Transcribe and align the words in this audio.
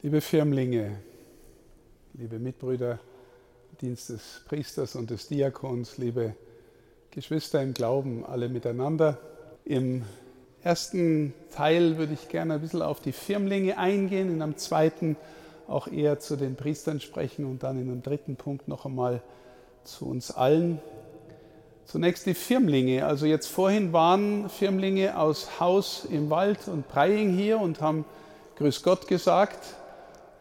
Liebe 0.00 0.20
Firmlinge, 0.20 1.00
liebe 2.14 2.38
Mitbrüder, 2.38 3.00
Dienst 3.80 4.10
des 4.10 4.42
Priesters 4.46 4.94
und 4.94 5.10
des 5.10 5.26
Diakons, 5.26 5.98
liebe 5.98 6.36
Geschwister 7.10 7.60
im 7.60 7.74
Glauben, 7.74 8.24
alle 8.24 8.48
miteinander. 8.48 9.18
Im 9.64 10.04
ersten 10.62 11.34
Teil 11.50 11.98
würde 11.98 12.12
ich 12.12 12.28
gerne 12.28 12.54
ein 12.54 12.60
bisschen 12.60 12.82
auf 12.82 13.00
die 13.00 13.10
Firmlinge 13.10 13.76
eingehen, 13.76 14.32
in 14.32 14.40
einem 14.40 14.56
zweiten 14.56 15.16
auch 15.66 15.88
eher 15.88 16.20
zu 16.20 16.36
den 16.36 16.54
Priestern 16.54 17.00
sprechen 17.00 17.44
und 17.44 17.64
dann 17.64 17.76
in 17.76 17.90
einem 17.90 18.04
dritten 18.04 18.36
Punkt 18.36 18.68
noch 18.68 18.86
einmal 18.86 19.20
zu 19.82 20.08
uns 20.08 20.30
allen. 20.30 20.80
Zunächst 21.86 22.24
die 22.24 22.34
Firmlinge. 22.34 23.04
Also 23.04 23.26
jetzt 23.26 23.48
vorhin 23.48 23.92
waren 23.92 24.48
Firmlinge 24.48 25.18
aus 25.18 25.58
Haus 25.58 26.04
im 26.08 26.30
Wald 26.30 26.68
und 26.68 26.86
Preying 26.86 27.36
hier 27.36 27.58
und 27.58 27.80
haben 27.80 28.04
Grüß 28.58 28.84
Gott 28.84 29.08
gesagt. 29.08 29.58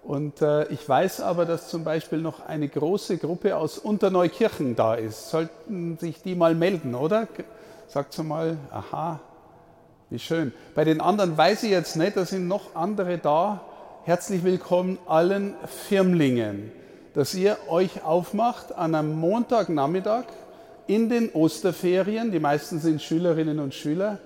Und 0.07 0.41
äh, 0.41 0.69
ich 0.69 0.87
weiß 0.87 1.19
aber, 1.19 1.43
dass 1.43 1.67
zum 1.67 1.83
Beispiel 1.83 2.19
noch 2.19 2.39
eine 2.47 2.69
große 2.69 3.17
Gruppe 3.17 3.57
aus 3.57 3.77
Unterneukirchen 3.77 4.77
da 4.77 4.95
ist. 4.95 5.29
Sollten 5.29 5.97
sich 5.97 6.21
die 6.21 6.33
mal 6.33 6.55
melden, 6.55 6.95
oder? 6.95 7.27
Sagt 7.89 8.13
sie 8.13 8.23
mal, 8.23 8.55
aha, 8.71 9.19
wie 10.09 10.19
schön. 10.19 10.53
Bei 10.75 10.85
den 10.85 11.01
anderen 11.01 11.37
weiß 11.37 11.63
ich 11.63 11.71
jetzt 11.71 11.97
nicht, 11.97 12.15
da 12.15 12.23
sind 12.23 12.47
noch 12.47 12.73
andere 12.73 13.17
da. 13.17 13.59
Herzlich 14.05 14.45
willkommen 14.45 14.97
allen 15.07 15.55
Firmlingen, 15.89 16.71
dass 17.13 17.35
ihr 17.35 17.57
euch 17.67 18.05
aufmacht 18.05 18.73
an 18.73 18.95
einem 18.95 19.19
Montagnachmittag 19.19 20.23
in 20.87 21.09
den 21.09 21.33
Osterferien, 21.33 22.31
die 22.31 22.39
meisten 22.39 22.79
sind 22.79 23.01
Schülerinnen 23.01 23.59
und 23.59 23.73
Schüler, 23.73 24.19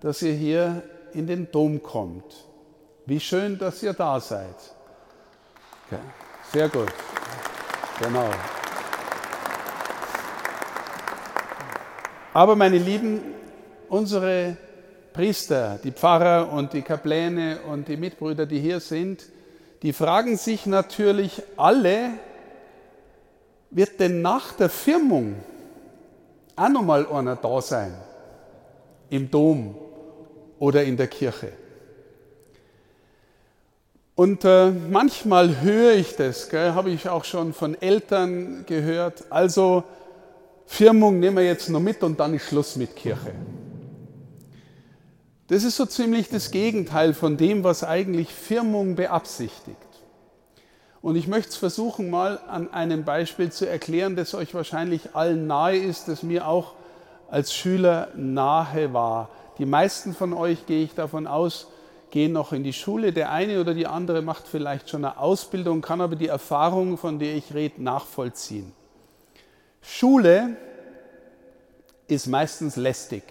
dass 0.00 0.22
ihr 0.22 0.32
hier 0.32 0.82
in 1.12 1.26
den 1.26 1.52
Dom 1.52 1.82
kommt. 1.82 2.46
Wie 3.04 3.20
schön, 3.20 3.58
dass 3.58 3.82
ihr 3.82 3.92
da 3.92 4.18
seid. 4.18 4.79
Okay. 5.90 6.02
Sehr 6.52 6.68
gut. 6.68 6.92
Genau. 8.00 8.30
Aber 12.32 12.54
meine 12.54 12.78
Lieben, 12.78 13.20
unsere 13.88 14.56
Priester, 15.12 15.80
die 15.82 15.90
Pfarrer 15.90 16.52
und 16.52 16.74
die 16.74 16.82
Kapläne 16.82 17.58
und 17.68 17.88
die 17.88 17.96
Mitbrüder, 17.96 18.46
die 18.46 18.60
hier 18.60 18.78
sind, 18.78 19.24
die 19.82 19.92
fragen 19.92 20.36
sich 20.36 20.64
natürlich 20.64 21.42
alle, 21.56 22.10
wird 23.70 23.98
denn 23.98 24.22
nach 24.22 24.52
der 24.52 24.68
Firmung 24.68 25.34
auch 26.54 26.68
nochmal 26.68 27.04
einer 27.08 27.34
da 27.34 27.60
sein? 27.60 27.96
Im 29.08 29.28
Dom 29.28 29.74
oder 30.60 30.84
in 30.84 30.96
der 30.96 31.08
Kirche? 31.08 31.52
Und 34.20 34.44
äh, 34.44 34.70
manchmal 34.70 35.62
höre 35.62 35.94
ich 35.94 36.14
das, 36.14 36.52
habe 36.52 36.90
ich 36.90 37.08
auch 37.08 37.24
schon 37.24 37.54
von 37.54 37.80
Eltern 37.80 38.66
gehört. 38.66 39.24
Also 39.30 39.82
Firmung 40.66 41.20
nehmen 41.20 41.38
wir 41.38 41.46
jetzt 41.46 41.70
noch 41.70 41.80
mit 41.80 42.02
und 42.02 42.20
dann 42.20 42.34
ist 42.34 42.42
Schluss 42.42 42.76
mit 42.76 42.96
Kirche. 42.96 43.32
Das 45.46 45.64
ist 45.64 45.78
so 45.78 45.86
ziemlich 45.86 46.28
das 46.28 46.50
Gegenteil 46.50 47.14
von 47.14 47.38
dem, 47.38 47.64
was 47.64 47.82
eigentlich 47.82 48.28
Firmung 48.28 48.94
beabsichtigt. 48.94 49.78
Und 51.00 51.16
ich 51.16 51.26
möchte 51.26 51.48
es 51.48 51.56
versuchen, 51.56 52.10
mal 52.10 52.40
an 52.46 52.70
einem 52.74 53.04
Beispiel 53.04 53.50
zu 53.50 53.66
erklären, 53.66 54.16
das 54.16 54.34
euch 54.34 54.52
wahrscheinlich 54.52 55.14
allen 55.16 55.46
nahe 55.46 55.78
ist, 55.78 56.08
das 56.08 56.22
mir 56.22 56.46
auch 56.46 56.74
als 57.30 57.54
Schüler 57.54 58.08
nahe 58.14 58.92
war. 58.92 59.30
Die 59.56 59.64
meisten 59.64 60.12
von 60.12 60.34
euch, 60.34 60.66
gehe 60.66 60.84
ich 60.84 60.94
davon 60.94 61.26
aus, 61.26 61.68
gehen 62.10 62.32
noch 62.32 62.52
in 62.52 62.62
die 62.62 62.72
Schule. 62.72 63.12
Der 63.12 63.30
eine 63.30 63.60
oder 63.60 63.74
die 63.74 63.86
andere 63.86 64.22
macht 64.22 64.46
vielleicht 64.46 64.90
schon 64.90 65.04
eine 65.04 65.18
Ausbildung, 65.18 65.80
kann 65.80 66.00
aber 66.00 66.16
die 66.16 66.28
Erfahrung, 66.28 66.96
von 66.96 67.18
der 67.18 67.34
ich 67.34 67.54
rede, 67.54 67.82
nachvollziehen. 67.82 68.72
Schule 69.82 70.56
ist 72.08 72.26
meistens 72.26 72.76
lästig. 72.76 73.22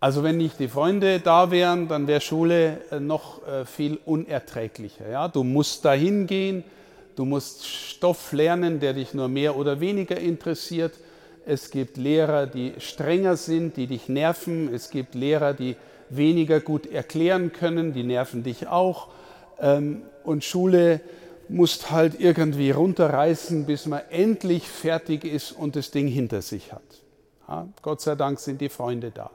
Also 0.00 0.22
wenn 0.22 0.36
nicht 0.36 0.60
die 0.60 0.68
Freunde 0.68 1.18
da 1.18 1.50
wären, 1.50 1.88
dann 1.88 2.06
wäre 2.06 2.20
Schule 2.20 2.80
äh, 2.90 3.00
noch 3.00 3.46
äh, 3.46 3.64
viel 3.64 3.98
unerträglicher. 4.04 5.08
Ja? 5.08 5.26
Du 5.26 5.42
musst 5.42 5.84
dahin 5.84 6.26
gehen, 6.28 6.62
du 7.16 7.24
musst 7.24 7.66
Stoff 7.66 8.32
lernen, 8.32 8.78
der 8.78 8.92
dich 8.92 9.12
nur 9.12 9.28
mehr 9.28 9.56
oder 9.56 9.80
weniger 9.80 10.16
interessiert. 10.16 10.94
Es 11.48 11.70
gibt 11.70 11.96
Lehrer, 11.96 12.46
die 12.46 12.74
strenger 12.76 13.38
sind, 13.38 13.78
die 13.78 13.86
dich 13.86 14.10
nerven. 14.10 14.72
Es 14.74 14.90
gibt 14.90 15.14
Lehrer, 15.14 15.54
die 15.54 15.76
weniger 16.10 16.60
gut 16.60 16.84
erklären 16.84 17.54
können, 17.54 17.94
die 17.94 18.02
nerven 18.02 18.42
dich 18.42 18.68
auch. 18.68 19.08
Ähm, 19.58 20.02
und 20.24 20.44
Schule 20.44 21.00
musst 21.48 21.90
halt 21.90 22.20
irgendwie 22.20 22.70
runterreißen, 22.70 23.64
bis 23.64 23.86
man 23.86 24.02
endlich 24.10 24.68
fertig 24.68 25.24
ist 25.24 25.52
und 25.52 25.74
das 25.74 25.90
Ding 25.90 26.06
hinter 26.06 26.42
sich 26.42 26.70
hat. 26.70 26.82
Ja, 27.48 27.66
Gott 27.80 28.02
sei 28.02 28.14
Dank 28.14 28.40
sind 28.40 28.60
die 28.60 28.68
Freunde 28.68 29.10
da. 29.10 29.30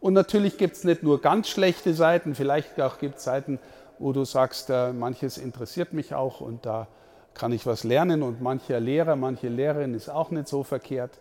Und 0.00 0.14
natürlich 0.14 0.56
gibt 0.56 0.74
es 0.74 0.84
nicht 0.84 1.02
nur 1.02 1.20
ganz 1.20 1.50
schlechte 1.50 1.92
Seiten, 1.92 2.34
vielleicht 2.34 2.80
auch 2.80 2.98
gibt 2.98 3.18
es 3.18 3.24
Seiten, 3.24 3.58
wo 3.98 4.14
du 4.14 4.24
sagst, 4.24 4.70
äh, 4.70 4.94
manches 4.94 5.36
interessiert 5.36 5.92
mich 5.92 6.14
auch 6.14 6.40
und 6.40 6.64
da 6.64 6.88
kann 7.34 7.52
ich 7.52 7.66
was 7.66 7.84
lernen 7.84 8.22
und 8.22 8.40
mancher 8.40 8.80
Lehrer, 8.80 9.16
manche 9.16 9.48
Lehrerin 9.48 9.92
ist 9.92 10.08
auch 10.08 10.30
nicht 10.30 10.48
so 10.48 10.62
verkehrt. 10.62 11.18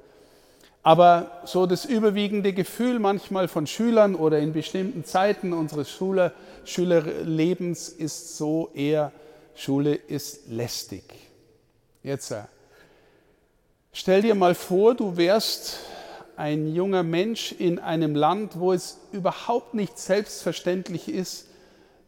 Aber 0.88 1.42
so 1.44 1.66
das 1.66 1.84
überwiegende 1.84 2.54
Gefühl 2.54 3.00
manchmal 3.00 3.50
von 3.50 3.68
Schülern 3.68 4.16
oder 4.16 4.40
in 4.40 4.54
bestimmten 4.54 5.04
Zeiten 5.04 5.52
unseres 5.52 5.92
Schüler, 5.92 6.32
Schülerlebens 6.64 7.90
ist 7.90 8.38
so 8.38 8.72
eher, 8.74 9.12
Schule 9.54 9.96
ist 9.96 10.48
lästig. 10.48 11.04
Jetzt, 12.04 12.32
äh, 12.32 12.44
stell 13.92 14.22
dir 14.22 14.34
mal 14.34 14.56
vor, 14.56 14.96
du 14.96 15.18
wärst 15.18 15.80
ein 16.38 16.74
junger 16.74 17.04
Mensch 17.04 17.52
in 17.52 17.80
einem 17.80 18.16
Land, 18.16 18.58
wo 18.58 18.72
es 18.72 18.98
überhaupt 19.12 19.74
nicht 19.74 20.00
selbstverständlich 20.00 21.10
ist, 21.10 21.48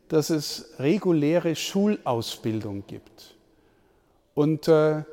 dass 0.08 0.30
es 0.30 0.76
reguläre 0.80 1.58
Schulausbildung 1.58 2.86
gibt. 2.88 3.36
Und 4.36 4.70
äh, 4.70 5.04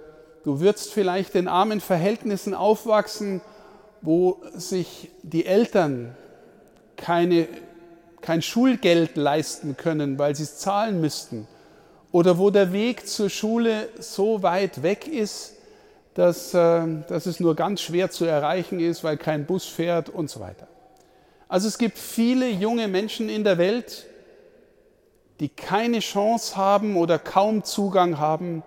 du 0.44 0.60
würdest 0.60 0.92
vielleicht 0.92 1.34
in 1.34 1.48
armen 1.48 1.80
Verhältnissen 1.80 2.54
aufwachsen, 2.54 3.40
wo 4.06 4.40
sich 4.54 5.10
die 5.24 5.46
Eltern 5.46 6.14
keine, 6.96 7.48
kein 8.20 8.40
Schulgeld 8.40 9.16
leisten 9.16 9.76
können, 9.76 10.16
weil 10.16 10.36
sie 10.36 10.44
es 10.44 10.58
zahlen 10.58 11.00
müssten, 11.00 11.48
oder 12.12 12.38
wo 12.38 12.50
der 12.50 12.72
Weg 12.72 13.08
zur 13.08 13.28
Schule 13.28 13.88
so 13.98 14.44
weit 14.44 14.84
weg 14.84 15.08
ist, 15.08 15.54
dass, 16.14 16.54
äh, 16.54 16.86
dass 17.08 17.26
es 17.26 17.40
nur 17.40 17.56
ganz 17.56 17.80
schwer 17.80 18.08
zu 18.10 18.24
erreichen 18.24 18.78
ist, 18.78 19.02
weil 19.02 19.16
kein 19.16 19.44
Bus 19.44 19.66
fährt 19.66 20.08
und 20.08 20.30
so 20.30 20.38
weiter. 20.38 20.68
Also 21.48 21.66
es 21.66 21.76
gibt 21.76 21.98
viele 21.98 22.48
junge 22.48 22.86
Menschen 22.86 23.28
in 23.28 23.42
der 23.42 23.58
Welt, 23.58 24.06
die 25.40 25.48
keine 25.48 25.98
Chance 25.98 26.56
haben 26.56 26.96
oder 26.96 27.18
kaum 27.18 27.64
Zugang 27.64 28.18
haben 28.18 28.62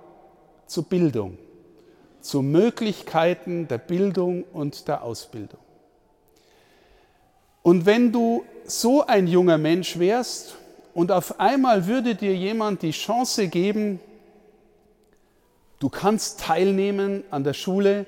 zu 0.67 0.83
Bildung 0.83 1.37
zu 2.21 2.41
Möglichkeiten 2.41 3.67
der 3.67 3.77
Bildung 3.77 4.43
und 4.53 4.87
der 4.87 5.03
Ausbildung. 5.03 5.59
Und 7.61 7.85
wenn 7.85 8.11
du 8.11 8.43
so 8.65 9.05
ein 9.05 9.27
junger 9.27 9.57
Mensch 9.57 9.99
wärst 9.99 10.55
und 10.93 11.11
auf 11.11 11.39
einmal 11.39 11.87
würde 11.87 12.15
dir 12.15 12.35
jemand 12.35 12.81
die 12.81 12.91
Chance 12.91 13.47
geben, 13.47 13.99
du 15.79 15.89
kannst 15.89 16.39
teilnehmen 16.39 17.23
an 17.31 17.43
der 17.43 17.53
Schule, 17.53 18.05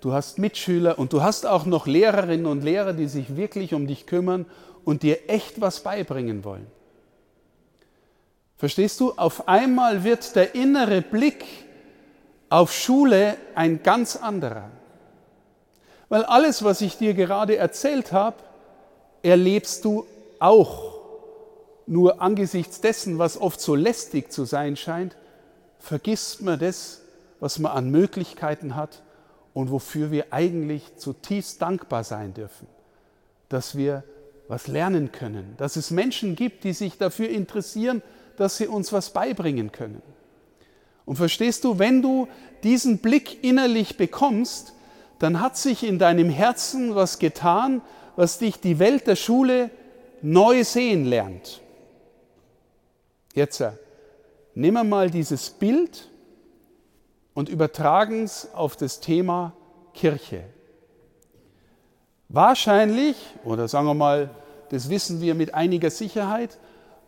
du 0.00 0.12
hast 0.12 0.38
Mitschüler 0.38 0.98
und 0.98 1.12
du 1.12 1.22
hast 1.22 1.46
auch 1.46 1.66
noch 1.66 1.86
Lehrerinnen 1.86 2.46
und 2.46 2.62
Lehrer, 2.62 2.92
die 2.92 3.06
sich 3.06 3.36
wirklich 3.36 3.74
um 3.74 3.86
dich 3.86 4.06
kümmern 4.06 4.46
und 4.84 5.02
dir 5.02 5.28
echt 5.28 5.60
was 5.60 5.80
beibringen 5.80 6.44
wollen. 6.44 6.66
Verstehst 8.56 9.00
du? 9.00 9.12
Auf 9.16 9.48
einmal 9.48 10.04
wird 10.04 10.36
der 10.36 10.54
innere 10.54 11.02
Blick 11.02 11.44
auf 12.52 12.70
Schule 12.70 13.38
ein 13.54 13.82
ganz 13.82 14.14
anderer. 14.14 14.70
Weil 16.10 16.22
alles, 16.24 16.62
was 16.62 16.82
ich 16.82 16.98
dir 16.98 17.14
gerade 17.14 17.56
erzählt 17.56 18.12
habe, 18.12 18.36
erlebst 19.22 19.86
du 19.86 20.06
auch. 20.38 21.00
Nur 21.86 22.20
angesichts 22.20 22.82
dessen, 22.82 23.18
was 23.18 23.40
oft 23.40 23.58
so 23.58 23.74
lästig 23.74 24.30
zu 24.30 24.44
sein 24.44 24.76
scheint, 24.76 25.16
vergisst 25.78 26.42
man 26.42 26.58
das, 26.58 27.00
was 27.40 27.58
man 27.58 27.72
an 27.72 27.90
Möglichkeiten 27.90 28.76
hat 28.76 29.02
und 29.54 29.70
wofür 29.70 30.10
wir 30.10 30.26
eigentlich 30.30 30.96
zutiefst 30.98 31.62
dankbar 31.62 32.04
sein 32.04 32.34
dürfen. 32.34 32.66
Dass 33.48 33.78
wir 33.78 34.04
was 34.48 34.66
lernen 34.66 35.10
können, 35.10 35.54
dass 35.56 35.76
es 35.76 35.90
Menschen 35.90 36.36
gibt, 36.36 36.64
die 36.64 36.74
sich 36.74 36.98
dafür 36.98 37.30
interessieren, 37.30 38.02
dass 38.36 38.58
sie 38.58 38.66
uns 38.66 38.92
was 38.92 39.08
beibringen 39.08 39.72
können. 39.72 40.02
Und 41.04 41.16
verstehst 41.16 41.64
du, 41.64 41.78
wenn 41.78 42.02
du 42.02 42.28
diesen 42.62 42.98
Blick 42.98 43.42
innerlich 43.42 43.96
bekommst, 43.96 44.74
dann 45.18 45.40
hat 45.40 45.56
sich 45.56 45.84
in 45.84 45.98
deinem 45.98 46.30
Herzen 46.30 46.94
was 46.94 47.18
getan, 47.18 47.82
was 48.16 48.38
dich 48.38 48.60
die 48.60 48.78
Welt 48.78 49.06
der 49.06 49.16
Schule 49.16 49.70
neu 50.20 50.64
sehen 50.64 51.04
lernt. 51.04 51.60
Jetzt, 53.34 53.62
wir 54.54 54.84
mal 54.84 55.10
dieses 55.10 55.50
Bild 55.50 56.08
und 57.34 57.48
übertragen 57.48 58.24
es 58.24 58.52
auf 58.54 58.76
das 58.76 59.00
Thema 59.00 59.54
Kirche. 59.94 60.44
Wahrscheinlich, 62.28 63.16
oder 63.44 63.68
sagen 63.68 63.86
wir 63.86 63.94
mal, 63.94 64.30
das 64.70 64.88
wissen 64.88 65.20
wir 65.20 65.34
mit 65.34 65.54
einiger 65.54 65.90
Sicherheit, 65.90 66.58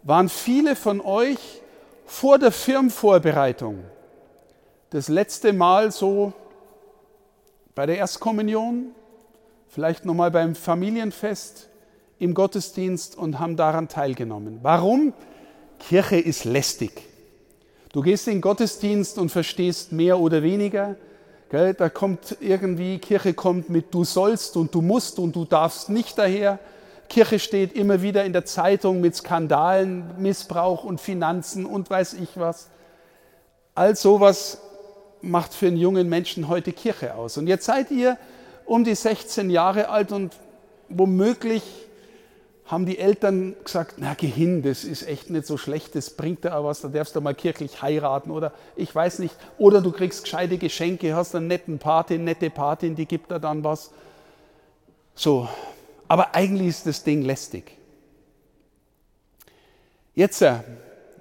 waren 0.03 0.29
viele 0.29 0.77
von 0.77 1.01
euch 1.01 1.63
vor 2.07 2.39
der 2.39 2.53
Firmenvorbereitung 2.53 3.85
das 4.91 5.09
letzte 5.09 5.53
Mal 5.53 5.91
so 5.91 6.33
bei 7.75 7.87
der 7.87 7.99
Erstkommunion, 7.99 8.93
vielleicht 9.69 10.05
nochmal 10.05 10.31
beim 10.31 10.55
Familienfest, 10.55 11.69
im 12.21 12.33
Gottesdienst 12.33 13.19
und 13.19 13.41
haben 13.41 13.57
daran 13.57 13.89
teilgenommen. 13.89 14.61
Warum? 14.63 15.13
Kirche 15.81 16.17
ist 16.17 16.45
lästig. 16.45 17.03
Du 17.93 18.03
gehst 18.03 18.29
in 18.29 18.35
den 18.35 18.41
Gottesdienst 18.41 19.19
und 19.19 19.31
verstehst 19.31 19.93
mehr 19.93 20.21
oder 20.21 20.43
weniger. 20.43 20.97
Da 21.51 21.89
kommt 21.89 22.37
irgendwie, 22.41 22.99
Kirche 22.99 23.35
kommt 23.35 23.69
mit 23.71 23.93
du 23.93 24.05
sollst 24.05 24.57
und 24.57 24.75
du 24.75 24.81
musst 24.81 25.19
und 25.19 25.35
du 25.37 25.45
darfst 25.45 25.89
nicht 25.89 26.19
daher. 26.19 26.59
Kirche 27.09 27.39
steht 27.39 27.73
immer 27.75 28.03
wieder 28.03 28.25
in 28.25 28.33
der 28.33 28.45
Zeitung 28.45 29.01
mit 29.01 29.15
Skandalen, 29.15 30.05
Missbrauch 30.19 30.85
und 30.85 31.01
Finanzen 31.01 31.67
und 31.67 31.91
weiß 31.91 32.15
ich 32.15 32.31
was. 32.37 32.71
All 33.75 33.97
sowas 33.97 34.59
macht 35.21 35.55
für 35.55 35.67
einen 35.67 35.77
jungen 35.77 36.09
Menschen 36.09 36.49
heute 36.49 36.73
Kirche 36.73 37.15
aus. 37.15 37.37
Und 37.37 37.47
jetzt 37.47 37.65
seid 37.65 37.91
ihr 37.91 38.19
um 38.65 38.85
die 38.85 38.95
16 38.95 39.51
Jahre 39.51 39.89
alt 39.89 40.13
und 40.13 40.35
womöglich 40.89 41.63
haben 42.67 42.87
die 42.87 42.99
Eltern 42.99 43.55
gesagt, 43.63 43.97
na 43.99 44.15
geh 44.15 44.27
hin, 44.27 44.63
das 44.63 44.85
ist 44.85 45.07
echt 45.07 45.29
nicht 45.29 45.47
so 45.47 45.59
schlecht, 45.59 45.95
das 45.95 46.11
bringt 46.11 46.45
dir 46.45 46.57
auch 46.57 46.65
was, 46.65 46.81
da 46.81 46.89
darfst 46.89 47.15
du 47.15 47.21
mal 47.21 47.35
kirchlich 47.35 47.83
heiraten 47.83 48.31
oder 48.31 48.53
ich 48.75 48.95
weiß 48.95 49.19
nicht, 49.19 49.37
oder 49.59 49.83
du 49.83 49.93
kriegst 49.93 50.25
gescheite 50.25 50.57
Geschenke, 50.57 51.15
hast 51.15 51.35
einen 51.35 51.47
netten 51.47 51.79
Patin, 51.79 52.25
nette 52.25 52.49
Patin, 52.49 52.95
die 52.95 53.05
gibt 53.05 53.31
dir 53.31 53.39
dann 53.39 53.65
was. 53.65 53.91
So, 55.15 55.49
aber 56.15 56.33
eigentlich 56.37 56.69
ist 56.69 56.87
das 56.87 57.03
Ding 57.03 57.23
lästig. 57.23 57.77
Jetzt, 60.15 60.43
äh, 60.43 60.61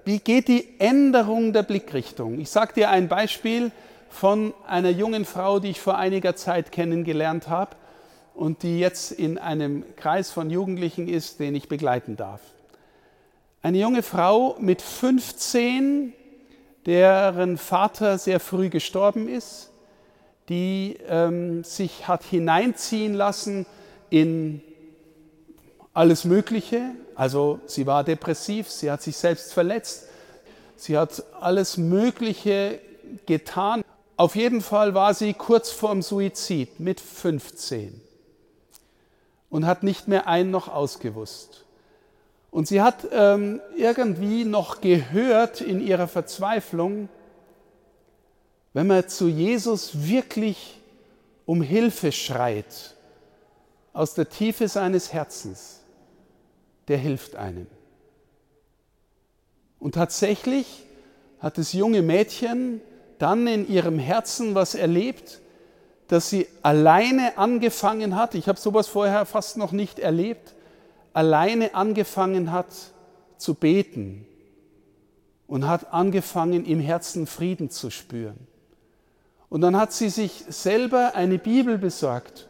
wie 0.05 0.19
geht 0.19 0.47
die 0.47 0.79
Änderung 0.79 1.51
der 1.51 1.63
Blickrichtung? 1.63 2.39
Ich 2.39 2.51
sage 2.51 2.73
dir 2.75 2.91
ein 2.91 3.07
Beispiel 3.07 3.71
von 4.11 4.53
einer 4.67 4.91
jungen 4.91 5.25
Frau, 5.25 5.57
die 5.57 5.71
ich 5.71 5.79
vor 5.79 5.97
einiger 5.97 6.35
Zeit 6.35 6.71
kennengelernt 6.71 7.47
habe 7.49 7.75
und 8.35 8.61
die 8.61 8.77
jetzt 8.77 9.11
in 9.11 9.39
einem 9.39 9.83
Kreis 9.95 10.29
von 10.29 10.51
Jugendlichen 10.51 11.07
ist, 11.07 11.39
den 11.39 11.55
ich 11.55 11.67
begleiten 11.67 12.15
darf. 12.15 12.41
Eine 13.63 13.79
junge 13.79 14.03
Frau 14.03 14.57
mit 14.59 14.79
15, 14.79 16.13
deren 16.85 17.57
Vater 17.57 18.19
sehr 18.19 18.39
früh 18.39 18.69
gestorben 18.69 19.27
ist, 19.27 19.71
die 20.49 20.99
ähm, 21.07 21.63
sich 21.63 22.07
hat 22.07 22.23
hineinziehen 22.23 23.15
lassen 23.15 23.65
in 24.11 24.61
alles 25.93 26.25
Mögliche. 26.25 26.91
Also 27.15 27.59
sie 27.65 27.85
war 27.85 28.03
depressiv, 28.03 28.69
sie 28.69 28.89
hat 28.89 29.01
sich 29.01 29.17
selbst 29.17 29.53
verletzt, 29.53 30.07
sie 30.75 30.97
hat 30.97 31.23
alles 31.39 31.77
Mögliche 31.77 32.79
getan, 33.25 33.83
auf 34.15 34.35
jeden 34.35 34.61
Fall 34.61 34.93
war 34.93 35.13
sie 35.13 35.33
kurz 35.33 35.71
vorm 35.71 36.01
Suizid 36.01 36.79
mit 36.79 36.99
15 36.99 37.99
und 39.49 39.65
hat 39.65 39.83
nicht 39.83 40.07
mehr 40.07 40.27
ein 40.27 40.51
noch 40.51 40.67
ausgewusst. 40.67 41.65
Und 42.51 42.67
sie 42.67 42.81
hat 42.81 43.07
ähm, 43.11 43.61
irgendwie 43.75 44.45
noch 44.45 44.81
gehört 44.81 45.61
in 45.61 45.79
ihrer 45.79 46.07
Verzweiflung, 46.07 47.09
wenn 48.73 48.87
man 48.87 49.07
zu 49.09 49.27
Jesus 49.27 50.07
wirklich 50.07 50.79
um 51.45 51.61
Hilfe 51.61 52.11
schreit, 52.11 52.95
aus 53.91 54.13
der 54.13 54.29
Tiefe 54.29 54.67
seines 54.67 55.13
Herzens, 55.13 55.81
der 56.87 56.97
hilft 56.97 57.35
einem. 57.35 57.67
Und 59.79 59.95
tatsächlich 59.95 60.85
hat 61.39 61.57
das 61.57 61.73
junge 61.73 62.01
Mädchen 62.01 62.81
dann 63.19 63.47
in 63.47 63.67
ihrem 63.67 63.99
Herzen 63.99 64.55
was 64.55 64.75
erlebt, 64.75 65.41
dass 66.07 66.29
sie 66.29 66.47
alleine 66.61 67.37
angefangen 67.37 68.15
hat, 68.15 68.35
ich 68.35 68.47
habe 68.47 68.59
sowas 68.59 68.87
vorher 68.87 69.25
fast 69.25 69.57
noch 69.57 69.71
nicht 69.71 69.99
erlebt, 69.99 70.53
alleine 71.13 71.75
angefangen 71.75 72.51
hat 72.51 72.67
zu 73.37 73.53
beten 73.53 74.25
und 75.47 75.67
hat 75.67 75.93
angefangen 75.93 76.65
im 76.65 76.79
Herzen 76.79 77.27
Frieden 77.27 77.69
zu 77.69 77.89
spüren. 77.89 78.47
Und 79.49 79.61
dann 79.61 79.77
hat 79.77 79.93
sie 79.93 80.09
sich 80.09 80.43
selber 80.49 81.13
eine 81.15 81.37
Bibel 81.37 81.77
besorgt 81.77 82.47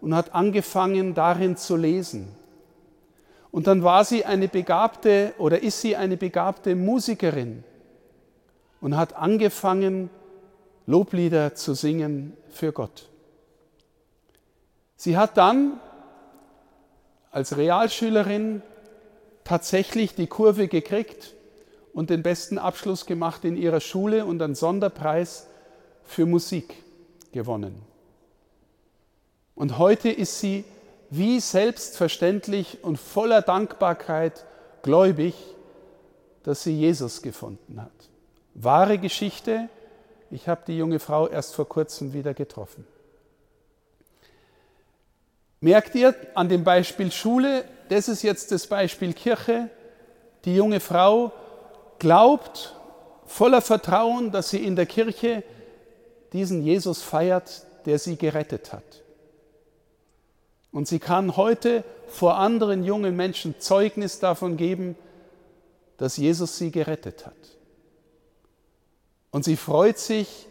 und 0.00 0.14
hat 0.14 0.34
angefangen 0.34 1.14
darin 1.14 1.56
zu 1.56 1.76
lesen. 1.76 2.28
Und 3.52 3.66
dann 3.66 3.82
war 3.82 4.04
sie 4.04 4.24
eine 4.24 4.48
begabte 4.48 5.34
oder 5.38 5.62
ist 5.62 5.80
sie 5.80 5.96
eine 5.96 6.16
begabte 6.16 6.74
Musikerin 6.74 7.64
und 8.80 8.96
hat 8.96 9.14
angefangen, 9.14 10.10
Loblieder 10.86 11.54
zu 11.54 11.74
singen 11.74 12.36
für 12.50 12.72
Gott. 12.72 13.08
Sie 14.96 15.16
hat 15.16 15.36
dann 15.36 15.78
als 17.30 17.56
Realschülerin 17.56 18.62
tatsächlich 19.44 20.14
die 20.14 20.26
Kurve 20.26 20.68
gekriegt 20.68 21.34
und 21.92 22.10
den 22.10 22.22
besten 22.22 22.58
Abschluss 22.58 23.06
gemacht 23.06 23.44
in 23.44 23.56
ihrer 23.56 23.80
Schule 23.80 24.24
und 24.24 24.42
einen 24.42 24.54
Sonderpreis 24.54 25.46
für 26.04 26.26
Musik 26.26 26.74
gewonnen. 27.32 27.82
Und 29.54 29.78
heute 29.78 30.08
ist 30.08 30.40
sie 30.40 30.64
wie 31.10 31.40
selbstverständlich 31.40 32.82
und 32.82 32.96
voller 32.96 33.42
Dankbarkeit 33.42 34.44
gläubig, 34.82 35.34
dass 36.44 36.62
sie 36.62 36.72
Jesus 36.72 37.20
gefunden 37.20 37.82
hat. 37.82 37.90
Wahre 38.54 38.98
Geschichte. 38.98 39.68
Ich 40.30 40.48
habe 40.48 40.62
die 40.66 40.78
junge 40.78 41.00
Frau 41.00 41.28
erst 41.28 41.54
vor 41.54 41.68
kurzem 41.68 42.12
wieder 42.12 42.32
getroffen. 42.32 42.86
Merkt 45.60 45.94
ihr 45.94 46.14
an 46.34 46.48
dem 46.48 46.64
Beispiel 46.64 47.12
Schule, 47.12 47.64
das 47.88 48.08
ist 48.08 48.22
jetzt 48.22 48.52
das 48.52 48.66
Beispiel 48.66 49.12
Kirche. 49.12 49.68
Die 50.44 50.54
junge 50.54 50.80
Frau 50.80 51.32
glaubt 51.98 52.74
voller 53.26 53.60
Vertrauen, 53.60 54.30
dass 54.30 54.50
sie 54.50 54.64
in 54.64 54.76
der 54.76 54.86
Kirche 54.86 55.42
diesen 56.32 56.62
Jesus 56.62 57.02
feiert, 57.02 57.66
der 57.84 57.98
sie 57.98 58.16
gerettet 58.16 58.72
hat. 58.72 59.02
Und 60.72 60.86
sie 60.86 60.98
kann 60.98 61.36
heute 61.36 61.84
vor 62.08 62.36
anderen 62.36 62.84
jungen 62.84 63.16
Menschen 63.16 63.60
Zeugnis 63.60 64.18
davon 64.18 64.56
geben, 64.56 64.96
dass 65.96 66.16
Jesus 66.16 66.56
sie 66.58 66.70
gerettet 66.70 67.26
hat. 67.26 67.34
Und 69.30 69.44
sie 69.44 69.56
freut 69.56 69.98
sich 69.98 70.46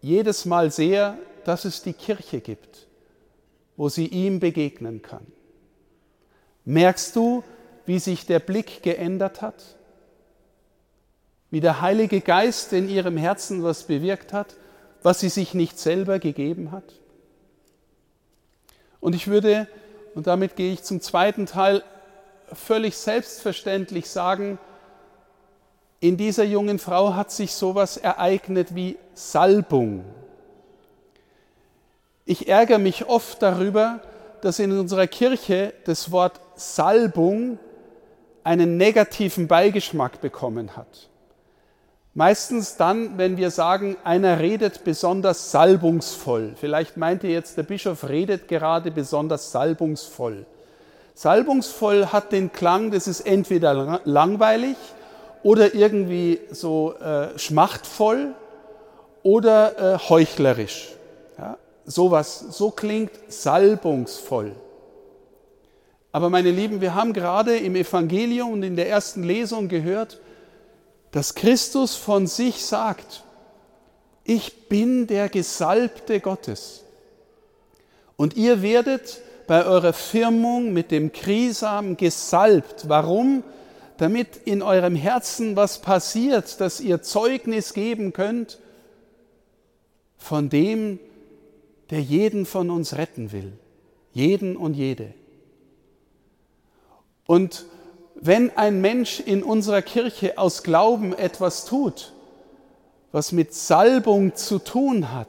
jedes 0.00 0.44
Mal 0.44 0.70
sehr, 0.70 1.18
dass 1.44 1.64
es 1.64 1.82
die 1.82 1.92
Kirche 1.92 2.40
gibt, 2.40 2.86
wo 3.76 3.88
sie 3.88 4.06
ihm 4.06 4.40
begegnen 4.40 5.02
kann. 5.02 5.26
Merkst 6.64 7.14
du, 7.14 7.44
wie 7.86 7.98
sich 7.98 8.26
der 8.26 8.38
Blick 8.38 8.82
geändert 8.82 9.42
hat? 9.42 9.76
Wie 11.50 11.60
der 11.60 11.80
Heilige 11.80 12.20
Geist 12.20 12.72
in 12.72 12.88
ihrem 12.88 13.16
Herzen 13.16 13.62
was 13.62 13.84
bewirkt 13.84 14.32
hat, 14.32 14.56
was 15.02 15.20
sie 15.20 15.28
sich 15.28 15.54
nicht 15.54 15.78
selber 15.78 16.18
gegeben 16.18 16.72
hat? 16.72 16.94
Und 19.04 19.14
ich 19.14 19.26
würde, 19.26 19.68
und 20.14 20.26
damit 20.26 20.56
gehe 20.56 20.72
ich 20.72 20.82
zum 20.82 21.02
zweiten 21.02 21.44
Teil, 21.44 21.82
völlig 22.50 22.96
selbstverständlich 22.96 24.08
sagen, 24.08 24.58
in 26.00 26.16
dieser 26.16 26.44
jungen 26.44 26.78
Frau 26.78 27.14
hat 27.14 27.30
sich 27.30 27.52
sowas 27.52 27.98
ereignet 27.98 28.74
wie 28.74 28.96
Salbung. 29.12 30.06
Ich 32.24 32.48
ärgere 32.48 32.78
mich 32.78 33.04
oft 33.04 33.42
darüber, 33.42 34.00
dass 34.40 34.58
in 34.58 34.72
unserer 34.72 35.06
Kirche 35.06 35.74
das 35.84 36.10
Wort 36.10 36.40
Salbung 36.54 37.58
einen 38.42 38.78
negativen 38.78 39.48
Beigeschmack 39.48 40.22
bekommen 40.22 40.78
hat. 40.78 41.10
Meistens 42.16 42.76
dann, 42.76 43.18
wenn 43.18 43.36
wir 43.36 43.50
sagen, 43.50 43.96
einer 44.04 44.38
redet 44.38 44.84
besonders 44.84 45.50
salbungsvoll. 45.50 46.52
Vielleicht 46.54 46.96
meint 46.96 47.24
ihr 47.24 47.30
jetzt, 47.30 47.56
der 47.56 47.64
Bischof 47.64 48.08
redet 48.08 48.46
gerade 48.46 48.92
besonders 48.92 49.50
salbungsvoll. 49.50 50.46
Salbungsvoll 51.14 52.06
hat 52.06 52.30
den 52.30 52.52
Klang, 52.52 52.92
das 52.92 53.08
ist 53.08 53.20
entweder 53.20 54.00
langweilig 54.04 54.76
oder 55.42 55.74
irgendwie 55.74 56.38
so 56.52 56.94
äh, 56.94 57.36
schmachtvoll 57.36 58.34
oder 59.24 59.94
äh, 59.94 59.98
heuchlerisch. 59.98 60.92
Ja, 61.36 61.56
sowas, 61.84 62.38
so 62.50 62.70
klingt 62.70 63.10
salbungsvoll. 63.26 64.52
Aber 66.12 66.30
meine 66.30 66.52
Lieben, 66.52 66.80
wir 66.80 66.94
haben 66.94 67.12
gerade 67.12 67.56
im 67.56 67.74
Evangelium 67.74 68.52
und 68.52 68.62
in 68.62 68.76
der 68.76 68.88
ersten 68.88 69.24
Lesung 69.24 69.66
gehört, 69.66 70.20
dass 71.14 71.36
Christus 71.36 71.94
von 71.94 72.26
sich 72.26 72.66
sagt, 72.66 73.22
ich 74.24 74.68
bin 74.68 75.06
der 75.06 75.28
Gesalbte 75.28 76.18
Gottes. 76.18 76.82
Und 78.16 78.36
ihr 78.36 78.62
werdet 78.62 79.20
bei 79.46 79.64
eurer 79.64 79.92
Firmung 79.92 80.72
mit 80.72 80.90
dem 80.90 81.12
Krisam 81.12 81.96
gesalbt. 81.96 82.88
Warum? 82.88 83.44
Damit 83.96 84.38
in 84.44 84.60
eurem 84.60 84.96
Herzen 84.96 85.54
was 85.54 85.80
passiert, 85.80 86.60
dass 86.60 86.80
ihr 86.80 87.00
Zeugnis 87.00 87.74
geben 87.74 88.12
könnt 88.12 88.58
von 90.18 90.48
dem, 90.48 90.98
der 91.90 92.00
jeden 92.00 92.44
von 92.44 92.70
uns 92.70 92.96
retten 92.96 93.30
will. 93.30 93.52
Jeden 94.12 94.56
und 94.56 94.74
jede. 94.74 95.14
Und 97.24 97.66
wenn 98.26 98.56
ein 98.56 98.80
Mensch 98.80 99.20
in 99.20 99.42
unserer 99.42 99.82
Kirche 99.82 100.38
aus 100.38 100.62
Glauben 100.62 101.12
etwas 101.12 101.66
tut, 101.66 102.14
was 103.12 103.32
mit 103.32 103.52
Salbung 103.52 104.34
zu 104.34 104.58
tun 104.58 105.12
hat, 105.12 105.28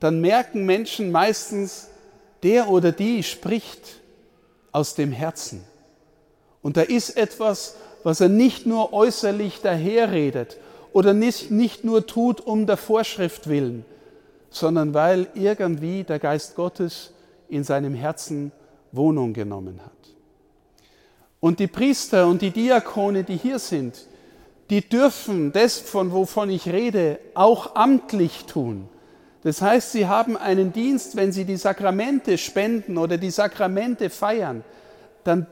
dann 0.00 0.20
merken 0.20 0.66
Menschen 0.66 1.12
meistens, 1.12 1.88
der 2.42 2.68
oder 2.68 2.90
die 2.90 3.22
spricht 3.22 4.00
aus 4.72 4.96
dem 4.96 5.12
Herzen. 5.12 5.62
Und 6.62 6.76
da 6.76 6.82
ist 6.82 7.16
etwas, 7.16 7.76
was 8.02 8.20
er 8.20 8.28
nicht 8.28 8.66
nur 8.66 8.92
äußerlich 8.92 9.60
daherredet 9.62 10.58
oder 10.92 11.14
nicht, 11.14 11.52
nicht 11.52 11.84
nur 11.84 12.08
tut 12.08 12.40
um 12.40 12.66
der 12.66 12.76
Vorschrift 12.76 13.48
willen, 13.48 13.84
sondern 14.50 14.94
weil 14.94 15.28
irgendwie 15.34 16.02
der 16.02 16.18
Geist 16.18 16.56
Gottes 16.56 17.12
in 17.48 17.62
seinem 17.62 17.94
Herzen 17.94 18.50
Wohnung 18.90 19.32
genommen 19.32 19.78
hat. 19.84 19.93
Und 21.44 21.58
die 21.58 21.66
Priester 21.66 22.26
und 22.26 22.40
die 22.40 22.52
Diakone, 22.52 23.22
die 23.22 23.36
hier 23.36 23.58
sind, 23.58 24.06
die 24.70 24.80
dürfen 24.80 25.52
das, 25.52 25.78
von 25.78 26.10
wovon 26.10 26.48
ich 26.48 26.66
rede, 26.66 27.18
auch 27.34 27.74
amtlich 27.76 28.46
tun. 28.46 28.88
Das 29.42 29.60
heißt, 29.60 29.92
sie 29.92 30.06
haben 30.06 30.38
einen 30.38 30.72
Dienst, 30.72 31.16
wenn 31.16 31.32
sie 31.32 31.44
die 31.44 31.58
Sakramente 31.58 32.38
spenden 32.38 32.96
oder 32.96 33.18
die 33.18 33.30
Sakramente 33.30 34.08
feiern, 34.08 34.64
dann 35.24 35.46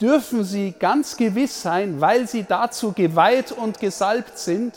dürfen 0.00 0.44
sie 0.44 0.76
ganz 0.78 1.16
gewiss 1.16 1.60
sein, 1.60 2.00
weil 2.00 2.28
sie 2.28 2.44
dazu 2.44 2.92
geweiht 2.92 3.50
und 3.50 3.80
gesalbt 3.80 4.38
sind, 4.38 4.74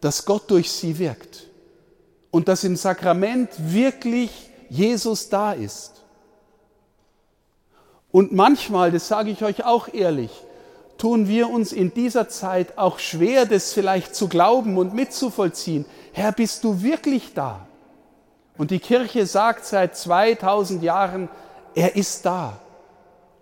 dass 0.00 0.24
Gott 0.24 0.48
durch 0.52 0.70
sie 0.70 1.00
wirkt 1.00 1.48
und 2.30 2.46
dass 2.46 2.62
im 2.62 2.76
Sakrament 2.76 3.50
wirklich 3.58 4.30
Jesus 4.68 5.28
da 5.28 5.52
ist. 5.52 6.04
Und 8.10 8.32
manchmal, 8.32 8.90
das 8.90 9.08
sage 9.08 9.30
ich 9.30 9.44
euch 9.44 9.64
auch 9.64 9.92
ehrlich, 9.92 10.30
tun 10.96 11.28
wir 11.28 11.48
uns 11.48 11.72
in 11.72 11.92
dieser 11.94 12.28
Zeit 12.28 12.78
auch 12.78 12.98
schwer, 12.98 13.46
das 13.46 13.72
vielleicht 13.72 14.14
zu 14.14 14.28
glauben 14.28 14.78
und 14.78 14.94
mitzuvollziehen. 14.94 15.84
Herr, 16.12 16.32
bist 16.32 16.64
du 16.64 16.82
wirklich 16.82 17.34
da? 17.34 17.66
Und 18.56 18.72
die 18.72 18.80
Kirche 18.80 19.24
sagt 19.26 19.64
seit 19.64 19.96
2000 19.96 20.82
Jahren, 20.82 21.28
er 21.74 21.94
ist 21.96 22.26
da. 22.26 22.58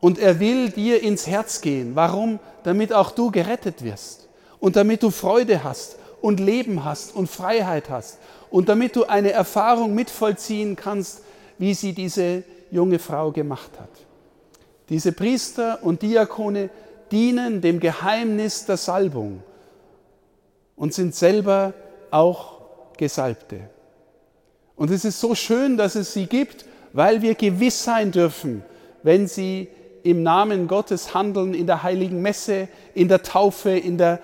Und 0.01 0.19
er 0.19 0.39
will 0.41 0.69
dir 0.69 1.03
ins 1.03 1.27
Herz 1.27 1.63
gehen. 1.63 1.97
Warum? 1.97 2.39
Damit 2.65 2.93
auch 2.93 3.11
du 3.11 3.31
gerettet 3.31 3.83
wirst. 3.83 4.29
Und 4.61 4.77
damit 4.77 5.03
du 5.03 5.11
Freude 5.11 5.65
hast 5.65 5.97
und 6.21 6.39
Leben 6.39 6.85
hast 6.85 7.15
und 7.15 7.29
Freiheit 7.29 7.89
hast. 7.89 8.19
Und 8.51 8.69
damit 8.69 8.95
du 8.95 9.05
eine 9.05 9.33
Erfahrung 9.33 9.95
mitvollziehen 9.95 10.77
kannst, 10.77 11.23
wie 11.57 11.73
sie 11.73 11.95
diese 11.95 12.43
junge 12.71 12.99
Frau 12.99 13.33
gemacht 13.33 13.71
hat. 13.81 14.06
Diese 14.89 15.13
Priester 15.13 15.81
und 15.83 16.03
Diakone 16.03 16.71
dienen 17.11 17.61
dem 17.61 17.81
Geheimnis 17.81 18.67
der 18.67 18.77
Salbung 18.77 19.43
und 20.77 20.95
sind 20.95 21.15
selber 21.15 21.75
auch 22.11 22.61
Gesalbte. 22.97 23.71
Und 24.77 24.91
es 24.91 25.05
ist 25.05 25.21
so 25.21 25.35
schön, 25.35 25.77
dass 25.77 25.95
es 25.95 26.13
sie 26.13 26.27
gibt, 26.27 26.65
weil 26.93 27.23
wir 27.23 27.35
gewiss 27.35 27.83
sein 27.83 28.13
dürfen, 28.13 28.63
wenn 29.03 29.27
sie 29.27 29.69
im 30.03 30.23
Namen 30.23 30.69
Gottes 30.69 31.15
handeln, 31.15 31.55
in 31.55 31.67
der 31.67 31.83
heiligen 31.83 32.23
Messe, 32.23 32.69
in 32.95 33.09
der 33.09 33.23
Taufe, 33.23 33.71
in 33.71 33.99
der 33.99 34.21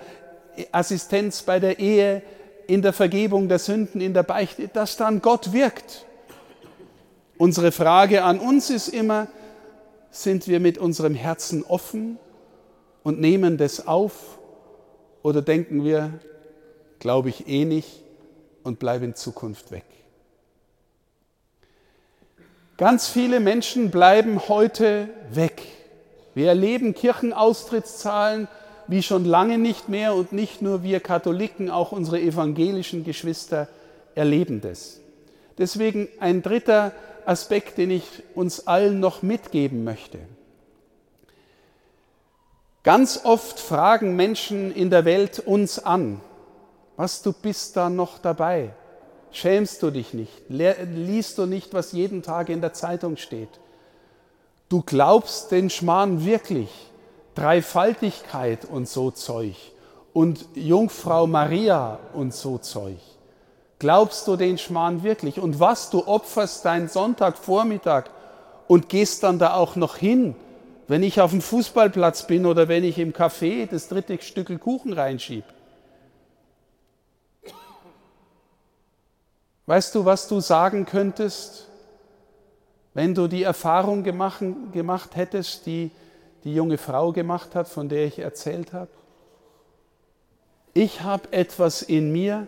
Assistenz 0.71 1.41
bei 1.41 1.59
der 1.59 1.79
Ehe, 1.79 2.21
in 2.67 2.81
der 2.81 2.93
Vergebung 2.93 3.49
der 3.49 3.59
Sünden, 3.59 3.99
in 3.99 4.13
der 4.13 4.23
Beichte, 4.23 4.69
dass 4.69 4.95
dann 4.95 5.21
Gott 5.21 5.51
wirkt. 5.51 6.05
Unsere 7.37 7.71
Frage 7.71 8.23
an 8.23 8.39
uns 8.39 8.69
ist 8.69 8.87
immer, 8.87 9.27
sind 10.13 10.47
wir 10.47 10.59
mit 10.59 10.77
unserem 10.77 11.15
Herzen 11.15 11.63
offen 11.63 12.19
und 13.01 13.19
nehmen 13.19 13.57
das 13.57 13.87
auf 13.87 14.39
oder 15.23 15.41
denken 15.41 15.83
wir, 15.83 16.19
glaube 16.99 17.29
ich 17.29 17.47
eh 17.47 17.65
nicht 17.65 18.03
und 18.61 18.77
bleiben 18.77 19.05
in 19.05 19.15
Zukunft 19.15 19.71
weg? 19.71 19.85
Ganz 22.77 23.07
viele 23.07 23.39
Menschen 23.39 23.89
bleiben 23.89 24.47
heute 24.47 25.09
weg. 25.31 25.63
Wir 26.35 26.47
erleben 26.47 26.93
Kirchenaustrittszahlen 26.93 28.47
wie 28.87 29.01
schon 29.01 29.25
lange 29.25 29.57
nicht 29.57 29.89
mehr 29.89 30.13
und 30.13 30.31
nicht 30.31 30.61
nur 30.61 30.83
wir 30.83 30.99
Katholiken, 30.99 31.71
auch 31.71 31.91
unsere 31.91 32.19
evangelischen 32.19 33.03
Geschwister 33.03 33.67
erleben 34.13 34.61
das. 34.61 34.99
Deswegen 35.57 36.07
ein 36.19 36.41
dritter 36.41 36.91
Aspekt, 37.25 37.77
den 37.77 37.91
ich 37.91 38.03
uns 38.35 38.67
allen 38.67 38.99
noch 38.99 39.21
mitgeben 39.21 39.83
möchte. 39.83 40.19
Ganz 42.83 43.21
oft 43.23 43.59
fragen 43.59 44.15
Menschen 44.15 44.73
in 44.75 44.89
der 44.89 45.05
Welt 45.05 45.39
uns 45.39 45.79
an, 45.79 46.19
was 46.97 47.21
du 47.21 47.31
bist 47.31 47.77
da 47.77 47.89
noch 47.89 48.19
dabei? 48.19 48.73
Schämst 49.31 49.81
du 49.81 49.89
dich 49.89 50.13
nicht? 50.13 50.43
Liest 50.49 51.37
du 51.37 51.45
nicht, 51.45 51.73
was 51.73 51.91
jeden 51.91 52.21
Tag 52.21 52.49
in 52.49 52.61
der 52.61 52.73
Zeitung 52.73 53.17
steht? 53.17 53.49
Du 54.69 54.81
glaubst 54.81 55.51
den 55.51 55.69
Schmarrn 55.69 56.25
wirklich? 56.25 56.69
Dreifaltigkeit 57.35 58.65
und 58.65 58.87
so 58.87 59.09
Zeug 59.09 59.55
und 60.13 60.45
Jungfrau 60.53 61.25
Maria 61.25 61.99
und 62.13 62.33
so 62.33 62.59
Zeug. 62.59 62.99
Glaubst 63.83 64.27
du 64.27 64.37
den 64.37 64.57
Schmarrn 64.57 65.03
wirklich? 65.03 65.39
Und 65.39 65.59
was, 65.59 65.89
du 65.89 66.07
opferst 66.07 66.63
deinen 66.63 66.87
Sonntagvormittag 66.87 68.05
und 68.67 68.87
gehst 68.89 69.23
dann 69.23 69.39
da 69.39 69.53
auch 69.55 69.75
noch 69.75 69.97
hin 69.97 70.35
wenn 70.87 71.03
ich 71.03 71.21
auf 71.21 71.31
dem 71.31 71.41
Fußballplatz 71.41 72.27
bin 72.27 72.45
oder 72.45 72.67
wenn 72.67 72.83
ich 72.83 72.99
im 72.99 73.13
Café 73.13 73.67
das 73.67 73.87
dritte 73.87 74.21
Stück 74.21 74.59
Kuchen 74.59 74.93
reinschiebe. 74.93 75.47
Weißt 79.65 79.95
du, 79.95 80.03
was 80.03 80.27
du 80.27 80.41
sagen 80.41 80.85
könntest, 80.85 81.69
wenn 82.93 83.15
du 83.15 83.27
die 83.27 83.43
Erfahrung 83.43 84.03
gemacht, 84.03 84.43
gemacht 84.73 85.15
hättest, 85.15 85.65
die 85.65 85.89
die 86.43 86.53
junge 86.53 86.77
Frau 86.77 87.13
gemacht 87.13 87.55
hat, 87.55 87.69
von 87.69 87.87
der 87.87 88.05
ich 88.05 88.19
erzählt 88.19 88.73
habe? 88.73 88.91
Ich 90.73 91.01
habe 91.01 91.31
etwas 91.31 91.81
in 91.81 92.11
mir, 92.11 92.47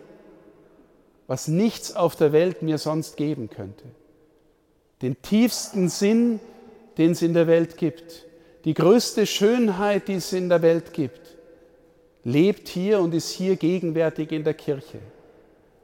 was 1.26 1.48
nichts 1.48 1.94
auf 1.94 2.16
der 2.16 2.32
Welt 2.32 2.62
mir 2.62 2.78
sonst 2.78 3.16
geben 3.16 3.50
könnte. 3.50 3.84
Den 5.02 5.20
tiefsten 5.22 5.88
Sinn, 5.88 6.40
den 6.98 7.12
es 7.12 7.22
in 7.22 7.34
der 7.34 7.46
Welt 7.46 7.76
gibt 7.76 8.26
die 8.66 8.74
größte 8.74 9.26
Schönheit, 9.26 10.08
die 10.08 10.14
es 10.14 10.32
in 10.32 10.48
der 10.48 10.60
Welt 10.60 10.92
gibt, 10.92 11.20
lebt 12.24 12.68
hier 12.68 12.98
und 12.98 13.14
ist 13.14 13.30
hier 13.30 13.54
gegenwärtig 13.54 14.32
in 14.32 14.42
der 14.42 14.54
Kirche. 14.54 14.98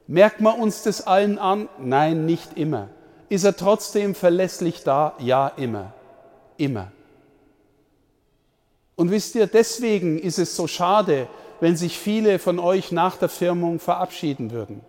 Merkt 0.08 0.40
man 0.40 0.60
uns 0.60 0.82
das 0.82 1.06
allen 1.06 1.38
an? 1.38 1.68
Nein, 1.78 2.26
nicht 2.26 2.58
immer. 2.58 2.88
Ist 3.28 3.44
er 3.44 3.56
trotzdem 3.56 4.16
verlässlich 4.16 4.82
da? 4.82 5.14
Ja, 5.20 5.46
immer. 5.56 5.94
Immer. 6.56 6.90
Und 8.96 9.12
wisst 9.12 9.36
ihr, 9.36 9.46
deswegen 9.46 10.18
ist 10.18 10.40
es 10.40 10.56
so 10.56 10.66
schade, 10.66 11.28
wenn 11.60 11.76
sich 11.76 11.96
viele 11.96 12.40
von 12.40 12.58
euch 12.58 12.90
nach 12.90 13.16
der 13.16 13.28
Firmung 13.28 13.78
verabschieden 13.78 14.50
würden. 14.50 14.80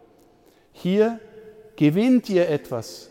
Hier 0.74 1.20
gewinnt 1.76 2.30
ihr 2.30 2.50
etwas, 2.50 3.10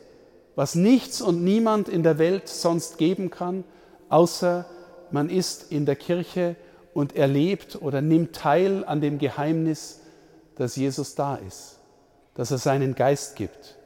was 0.54 0.74
nichts 0.74 1.22
und 1.22 1.42
niemand 1.42 1.88
in 1.88 2.02
der 2.02 2.18
Welt 2.18 2.48
sonst 2.48 2.98
geben 2.98 3.30
kann, 3.30 3.64
außer 4.08 4.66
man 5.10 5.30
ist 5.30 5.72
in 5.72 5.86
der 5.86 5.96
Kirche 5.96 6.56
und 6.94 7.16
erlebt 7.16 7.80
oder 7.80 8.02
nimmt 8.02 8.34
teil 8.34 8.84
an 8.84 9.00
dem 9.00 9.18
Geheimnis, 9.18 10.00
dass 10.56 10.76
Jesus 10.76 11.14
da 11.14 11.36
ist, 11.36 11.78
dass 12.34 12.50
er 12.50 12.58
seinen 12.58 12.94
Geist 12.94 13.36
gibt, 13.36 13.76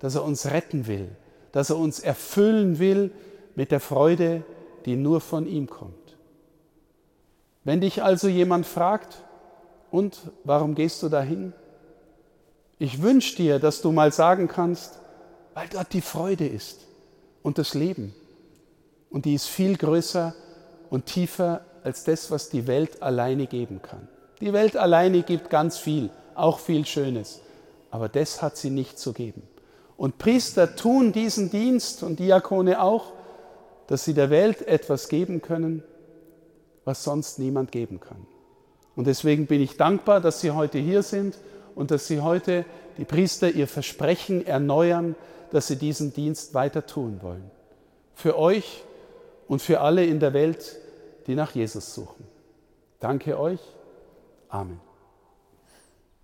dass 0.00 0.14
er 0.14 0.24
uns 0.24 0.46
retten 0.46 0.86
will, 0.86 1.08
dass 1.52 1.70
er 1.70 1.76
uns 1.76 2.00
erfüllen 2.00 2.78
will 2.78 3.10
mit 3.54 3.70
der 3.70 3.80
Freude, 3.80 4.42
die 4.86 4.96
nur 4.96 5.20
von 5.20 5.46
ihm 5.46 5.68
kommt. 5.68 6.16
Wenn 7.64 7.80
dich 7.80 8.02
also 8.02 8.28
jemand 8.28 8.66
fragt, 8.66 9.22
und 9.90 10.18
warum 10.42 10.74
gehst 10.74 11.02
du 11.02 11.08
dahin? 11.08 11.52
Ich 12.84 13.00
wünsche 13.00 13.34
dir, 13.36 13.58
dass 13.58 13.80
du 13.80 13.92
mal 13.92 14.12
sagen 14.12 14.46
kannst, 14.46 14.98
weil 15.54 15.66
dort 15.68 15.94
die 15.94 16.02
Freude 16.02 16.46
ist 16.46 16.80
und 17.42 17.56
das 17.56 17.72
Leben 17.72 18.14
und 19.08 19.24
die 19.24 19.32
ist 19.32 19.46
viel 19.46 19.78
größer 19.78 20.34
und 20.90 21.06
tiefer 21.06 21.64
als 21.82 22.04
das, 22.04 22.30
was 22.30 22.50
die 22.50 22.66
Welt 22.66 23.02
alleine 23.02 23.46
geben 23.46 23.80
kann. 23.80 24.06
Die 24.42 24.52
Welt 24.52 24.76
alleine 24.76 25.22
gibt 25.22 25.48
ganz 25.48 25.78
viel, 25.78 26.10
auch 26.34 26.58
viel 26.58 26.84
Schönes. 26.84 27.40
Aber 27.90 28.10
das 28.10 28.42
hat 28.42 28.58
sie 28.58 28.68
nicht 28.68 28.98
zu 28.98 29.14
geben. 29.14 29.44
Und 29.96 30.18
Priester 30.18 30.76
tun 30.76 31.10
diesen 31.10 31.50
Dienst 31.50 32.02
und 32.02 32.18
Diakone 32.18 32.82
auch, 32.82 33.14
dass 33.86 34.04
sie 34.04 34.12
der 34.12 34.28
Welt 34.28 34.60
etwas 34.60 35.08
geben 35.08 35.40
können, 35.40 35.82
was 36.84 37.02
sonst 37.02 37.38
niemand 37.38 37.72
geben 37.72 37.98
kann. 37.98 38.26
Und 38.94 39.06
deswegen 39.06 39.46
bin 39.46 39.62
ich 39.62 39.78
dankbar, 39.78 40.20
dass 40.20 40.42
Sie 40.42 40.50
heute 40.50 40.78
hier 40.78 41.02
sind 41.02 41.34
und 41.74 41.90
dass 41.90 42.06
Sie 42.06 42.20
heute, 42.20 42.64
die 42.98 43.04
Priester, 43.04 43.50
ihr 43.50 43.66
Versprechen 43.66 44.46
erneuern, 44.46 45.16
dass 45.50 45.66
Sie 45.66 45.76
diesen 45.76 46.12
Dienst 46.12 46.54
weiter 46.54 46.86
tun 46.86 47.18
wollen. 47.22 47.50
Für 48.14 48.38
euch 48.38 48.84
und 49.48 49.60
für 49.60 49.80
alle 49.80 50.04
in 50.04 50.20
der 50.20 50.32
Welt, 50.32 50.76
die 51.26 51.34
nach 51.34 51.54
Jesus 51.54 51.94
suchen. 51.94 52.24
Danke 53.00 53.38
euch. 53.38 53.60
Amen. 54.48 54.80